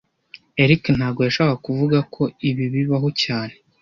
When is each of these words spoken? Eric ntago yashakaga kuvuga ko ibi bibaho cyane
Eric 0.63 0.83
ntago 0.97 1.19
yashakaga 1.27 1.63
kuvuga 1.65 1.97
ko 2.13 2.23
ibi 2.49 2.65
bibaho 2.73 3.09
cyane 3.23 3.53